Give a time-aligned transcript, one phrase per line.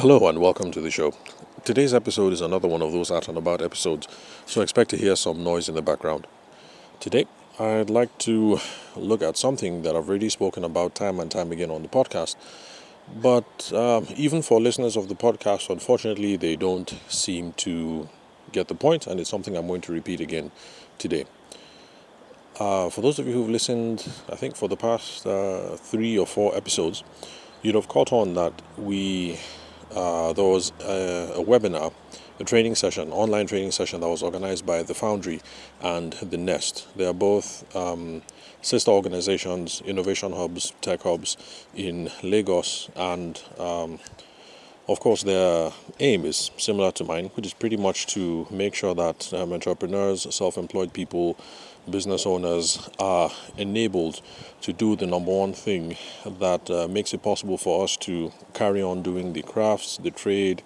[0.00, 1.12] Hello and welcome to the show.
[1.62, 4.08] Today's episode is another one of those out and about episodes,
[4.46, 6.26] so expect to hear some noise in the background.
[7.00, 7.26] Today,
[7.58, 8.60] I'd like to
[8.96, 12.36] look at something that I've already spoken about time and time again on the podcast,
[13.14, 18.08] but um, even for listeners of the podcast, unfortunately, they don't seem to
[18.52, 20.50] get the point, and it's something I'm going to repeat again
[20.96, 21.26] today.
[22.58, 26.26] Uh, for those of you who've listened, I think for the past uh, three or
[26.26, 27.04] four episodes,
[27.60, 29.38] you'd have caught on that we
[29.94, 31.92] uh, there was a, a, webinar,
[32.38, 35.40] a training session, online training session that was organized by the Foundry
[35.82, 36.86] and the Nest.
[36.96, 38.22] They are both um,
[38.62, 41.36] sister organizations, innovation hubs, tech hubs
[41.74, 43.98] in Lagos, and um,
[44.90, 48.92] of course, their aim is similar to mine, which is pretty much to make sure
[48.92, 51.36] that um, entrepreneurs, self employed people,
[51.88, 54.20] business owners are enabled
[54.62, 58.82] to do the number one thing that uh, makes it possible for us to carry
[58.82, 60.62] on doing the crafts, the trade,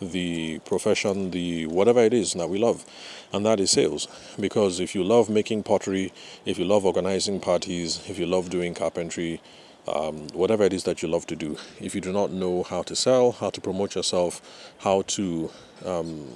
[0.00, 2.84] the profession, the whatever it is that we love,
[3.32, 4.08] and that is sales.
[4.38, 6.12] Because if you love making pottery,
[6.44, 9.40] if you love organizing parties, if you love doing carpentry,
[9.88, 12.82] um, whatever it is that you love to do, if you do not know how
[12.82, 14.40] to sell, how to promote yourself,
[14.78, 15.50] how to
[15.84, 16.28] um,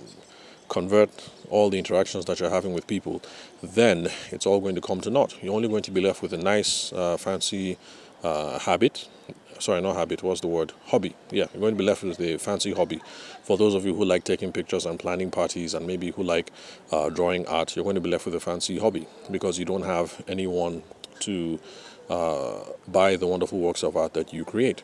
[0.68, 1.10] convert
[1.50, 3.22] all the interactions that you're having with people,
[3.62, 5.34] then it's all going to come to naught.
[5.42, 7.78] You're only going to be left with a nice, uh, fancy
[8.22, 9.08] uh, habit.
[9.58, 10.72] Sorry, not habit, what's the word?
[10.86, 11.14] Hobby.
[11.30, 13.00] Yeah, you're going to be left with a fancy hobby.
[13.42, 16.52] For those of you who like taking pictures and planning parties and maybe who like
[16.92, 19.84] uh, drawing art, you're going to be left with a fancy hobby because you don't
[19.84, 20.82] have anyone
[21.20, 21.58] to
[22.08, 24.82] uh, buy the wonderful works of art that you create.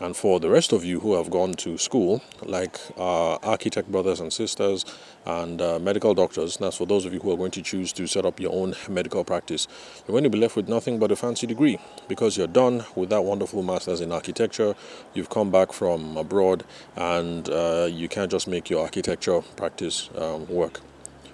[0.00, 4.18] And for the rest of you who have gone to school, like uh, architect brothers
[4.18, 4.86] and sisters
[5.26, 8.06] and uh, medical doctors, that's for those of you who are going to choose to
[8.06, 9.68] set up your own medical practice,
[10.06, 13.10] you're going to be left with nothing but a fancy degree because you're done with
[13.10, 14.74] that wonderful master's in architecture.
[15.12, 16.64] You've come back from abroad
[16.96, 20.80] and uh, you can't just make your architecture practice um, work.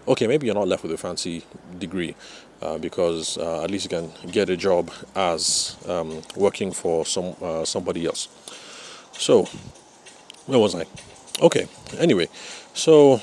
[0.09, 1.43] Okay, maybe you're not left with a fancy
[1.81, 2.15] degree,
[2.63, 7.35] uh, because uh, at least you can get a job as um, working for some
[7.43, 8.29] uh, somebody else.
[9.13, 9.45] So,
[10.47, 10.85] where was I?
[11.41, 11.69] Okay.
[11.99, 12.29] Anyway,
[12.75, 13.21] so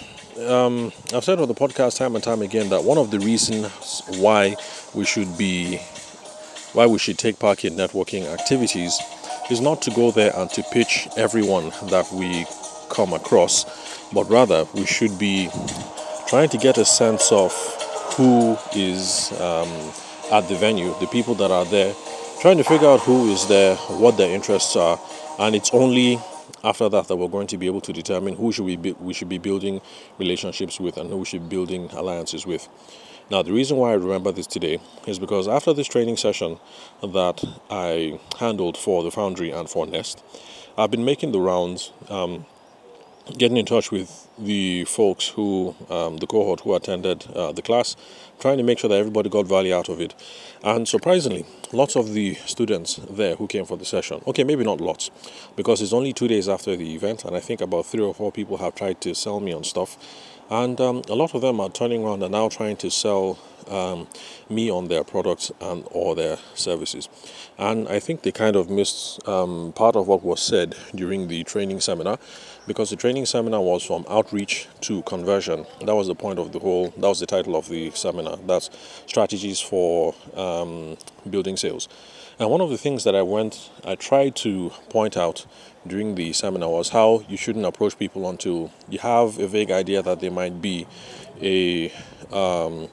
[0.48, 4.02] um, I've said on the podcast time and time again that one of the reasons
[4.18, 4.56] why
[4.94, 5.78] we should be
[6.74, 9.00] why we should take part in networking activities
[9.52, 12.46] is not to go there and to pitch everyone that we
[12.90, 13.66] come across,
[14.12, 15.50] but rather we should be
[16.28, 17.52] trying to get a sense of
[18.16, 19.70] who is um,
[20.32, 21.94] at the venue, the people that are there,
[22.42, 25.00] trying to figure out who is there, what their interests are,
[25.40, 26.20] and it's only
[26.64, 29.14] after that that we're going to be able to determine who should we be, we
[29.14, 29.82] should be building
[30.18, 32.68] relationships with and who we should be building alliances with.
[33.32, 36.60] Now, the reason why I remember this today is because after this training session
[37.02, 40.24] that I handled for the Foundry and for Nest,
[40.78, 41.92] I've been making the rounds.
[42.10, 42.46] Um,
[43.38, 47.96] getting in touch with the folks who, um, the cohort who attended uh, the class,
[48.40, 50.14] trying to make sure that everybody got value out of it.
[50.64, 54.82] And surprisingly, lots of the students there who came for the session, okay, maybe not
[54.82, 55.10] lots,
[55.56, 58.32] because it's only two days after the event, and I think about three or four
[58.32, 59.98] people have tried to sell me on stuff.
[60.50, 63.40] And um, a lot of them are turning around and now trying to sell
[63.70, 64.08] um,
[64.50, 67.10] me on their products and or their services.
[67.58, 71.44] And I think they kind of missed um, part of what was said during the
[71.44, 72.20] training seminar
[72.68, 75.66] because the training seminar was from outreach to conversion.
[75.86, 78.38] That was the point of the whole, that was the title of the seminar.
[78.38, 78.70] That's
[79.06, 80.98] strategies for um,
[81.30, 81.90] building sales.
[82.44, 85.46] And one of the things that I went, I tried to point out
[85.88, 90.02] during the seminar was how you shouldn't approach people until you have a vague idea
[90.02, 90.86] that they might be
[91.42, 91.90] a
[92.34, 92.90] um,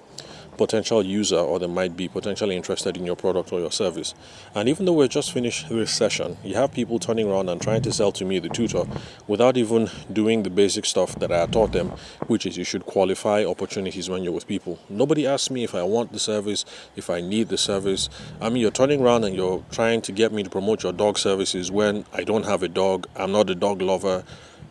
[0.60, 4.14] potential user or they might be potentially interested in your product or your service.
[4.54, 7.80] And even though we're just finished this session, you have people turning around and trying
[7.80, 8.84] to sell to me, the tutor,
[9.26, 11.88] without even doing the basic stuff that I taught them,
[12.26, 14.78] which is you should qualify opportunities when you're with people.
[14.90, 18.10] Nobody asks me if I want the service, if I need the service.
[18.38, 21.16] I mean, you're turning around and you're trying to get me to promote your dog
[21.16, 24.24] services when I don't have a dog, I'm not a dog lover.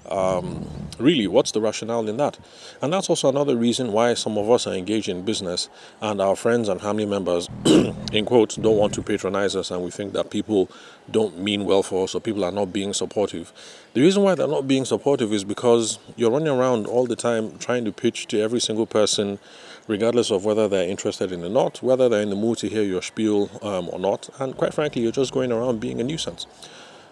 [0.09, 0.67] Um,
[0.99, 2.37] really, what's the rationale in that?
[2.81, 5.69] And that's also another reason why some of us are engaged in business
[6.01, 7.47] and our friends and family members,
[8.11, 10.69] in quotes, don't want to patronize us and we think that people
[11.09, 13.51] don't mean well for us or people are not being supportive.
[13.93, 17.57] The reason why they're not being supportive is because you're running around all the time
[17.57, 19.39] trying to pitch to every single person,
[19.87, 22.83] regardless of whether they're interested in or not, whether they're in the mood to hear
[22.83, 24.29] your spiel um, or not.
[24.39, 26.45] And quite frankly, you're just going around being a nuisance.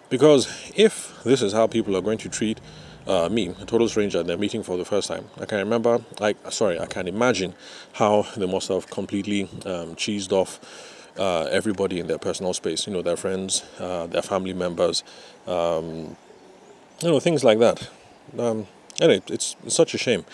[0.08, 2.60] Because if this is how people are going to treat
[3.08, 5.24] uh, me, a total stranger, they're meeting for the first time.
[5.40, 7.54] I can remember, like, sorry, I can imagine
[7.94, 10.60] how they must have completely um, cheesed off
[11.18, 12.86] uh, everybody in their personal space.
[12.86, 15.02] You know, their friends, uh, their family members,
[15.46, 16.16] um,
[17.02, 17.88] you know, things like that.
[18.38, 18.66] Um,
[19.00, 20.24] anyway, it's, it's such a shame.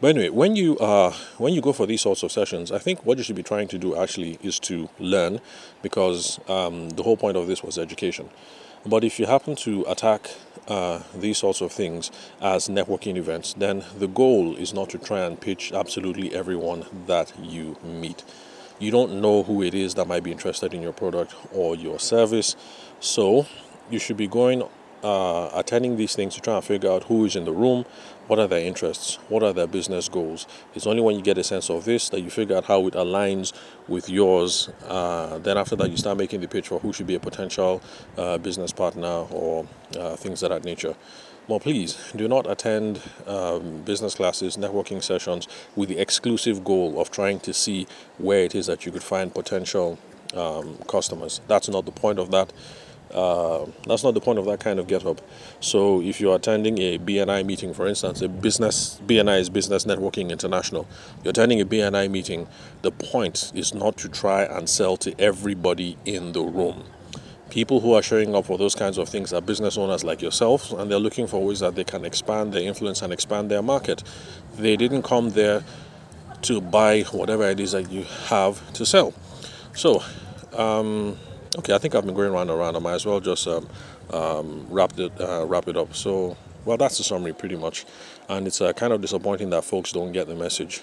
[0.00, 3.06] But anyway, when you uh, when you go for these sorts of sessions, I think
[3.06, 5.40] what you should be trying to do actually is to learn,
[5.82, 8.28] because um, the whole point of this was education.
[8.86, 10.30] But if you happen to attack
[10.68, 15.20] uh, these sorts of things as networking events, then the goal is not to try
[15.20, 18.24] and pitch absolutely everyone that you meet.
[18.78, 21.98] You don't know who it is that might be interested in your product or your
[21.98, 22.56] service,
[23.00, 23.46] so
[23.90, 24.62] you should be going
[25.04, 27.84] uh, attending these things to try and figure out who is in the room,
[28.26, 30.46] what are their interests, what are their business goals.
[30.74, 32.94] It's only when you get a sense of this that you figure out how it
[32.94, 33.52] aligns
[33.86, 34.70] with yours.
[34.88, 37.82] Uh, then after that, you start making the pitch for who should be a potential
[38.16, 39.66] uh, business partner or
[39.98, 40.96] uh, things of that nature.
[41.46, 45.46] Well, please do not attend um, business classes, networking sessions
[45.76, 47.86] with the exclusive goal of trying to see
[48.16, 49.98] where it is that you could find potential
[50.34, 51.42] um, customers.
[51.46, 52.50] That's not the point of that.
[53.12, 55.20] Uh, that's not the point of that kind of get up.
[55.60, 60.30] So, if you're attending a BNI meeting, for instance, a business BNI is Business Networking
[60.30, 60.86] International.
[61.22, 62.48] You're attending a BNI meeting.
[62.82, 66.84] The point is not to try and sell to everybody in the room.
[67.50, 70.72] People who are showing up for those kinds of things are business owners like yourself,
[70.72, 74.02] and they're looking for ways that they can expand their influence and expand their market.
[74.56, 75.62] They didn't come there
[76.42, 79.14] to buy whatever it is that you have to sell.
[79.72, 80.02] So,
[80.52, 81.16] um,
[81.56, 82.76] Okay, I think I've been going round and round.
[82.76, 83.68] I might as well just um,
[84.10, 85.94] um, wrap it uh, wrap it up.
[85.94, 87.86] So, well, that's the summary pretty much,
[88.28, 90.82] and it's uh, kind of disappointing that folks don't get the message.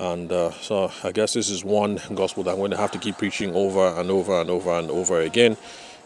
[0.00, 2.98] And uh, so, I guess this is one gospel that I'm going to have to
[2.98, 5.56] keep preaching over and over and over and over again.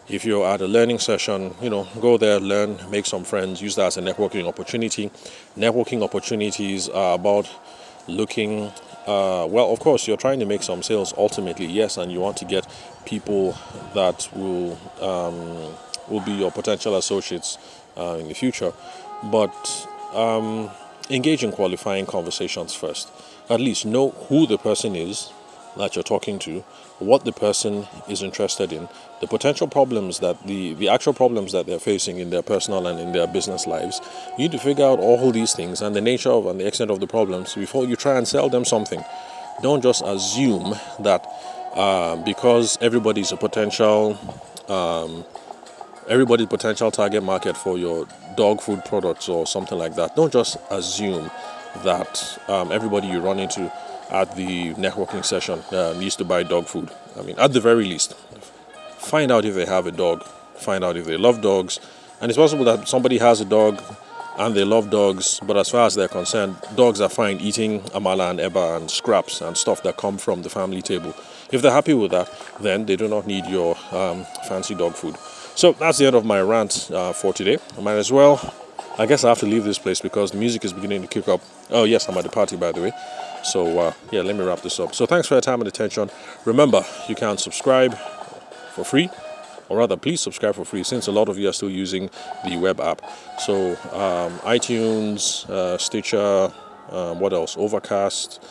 [0.07, 3.75] If you're at a learning session, you know, go there, learn, make some friends, use
[3.77, 5.09] that as a networking opportunity.
[5.57, 7.49] Networking opportunities are about
[8.07, 8.71] looking
[9.07, 12.37] uh, well, of course, you're trying to make some sales ultimately, yes, and you want
[12.37, 12.67] to get
[13.05, 13.55] people
[13.93, 15.73] that will um,
[16.07, 17.57] will be your potential associates
[17.97, 18.73] uh, in the future.
[19.23, 20.69] But um,
[21.09, 23.11] engage in qualifying conversations first.
[23.49, 25.31] At least know who the person is
[25.77, 26.59] that you're talking to,
[26.99, 28.87] what the person is interested in,
[29.21, 32.99] the potential problems that the, the actual problems that they're facing in their personal and
[32.99, 33.99] in their business lives.
[34.37, 36.91] You need to figure out all these things and the nature of and the extent
[36.91, 39.03] of the problems before you try and sell them something.
[39.61, 41.25] Don't just assume that
[41.73, 44.17] uh, because everybody's a potential
[44.69, 45.25] um,
[46.07, 50.15] everybody's potential target market for your dog food products or something like that.
[50.15, 51.29] Don't just assume
[51.83, 53.71] that um, everybody you run into
[54.09, 56.89] at the networking session um, used to buy dog food.
[57.17, 58.13] I mean, at the very least,
[58.97, 60.23] find out if they have a dog,
[60.55, 61.79] find out if they love dogs.
[62.21, 63.81] And it's possible that somebody has a dog
[64.37, 68.31] and they love dogs, but as far as they're concerned, dogs are fine eating amala
[68.31, 71.13] and eba and scraps and stuff that come from the family table.
[71.51, 72.29] If they're happy with that,
[72.59, 75.17] then they do not need your um, fancy dog food.
[75.55, 77.57] So that's the end of my rant uh, for today.
[77.77, 78.53] I might as well,
[78.97, 81.27] I guess I have to leave this place because the music is beginning to kick
[81.29, 81.41] up.
[81.69, 82.91] Oh, yes, I'm at the party, by the way.
[83.45, 84.95] So, uh, yeah, let me wrap this up.
[84.95, 86.09] So, thanks for your time and attention.
[86.45, 87.95] Remember, you can subscribe
[88.73, 89.09] for free,
[89.69, 92.09] or rather, please subscribe for free since a lot of you are still using
[92.43, 93.01] the web app.
[93.39, 96.51] So, um, iTunes, uh, Stitcher,
[96.89, 97.55] um, what else?
[97.57, 98.43] Overcast,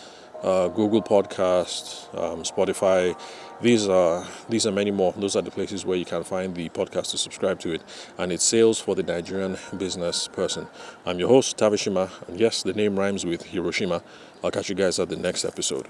[0.44, 3.18] uh, Google Podcast, um, Spotify.
[3.60, 5.12] These are these are many more.
[5.16, 7.82] Those are the places where you can find the podcast to subscribe to it,
[8.18, 10.66] and it sales for the Nigerian business person.
[11.06, 14.02] I'm your host Tavishima, and yes, the name rhymes with Hiroshima.
[14.42, 15.88] I'll catch you guys at the next episode.